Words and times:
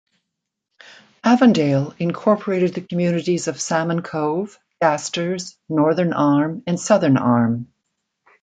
Avondale 1.23 1.93
incorporated 1.99 2.73
the 2.73 2.81
communities 2.81 3.47
of 3.47 3.61
Salmon 3.61 4.01
Cove, 4.01 4.57
Gasters, 4.81 5.55
Northern 5.69 6.11
Arm, 6.13 6.63
and 6.65 6.79
Southern 6.79 7.17
Arm. 7.17 7.67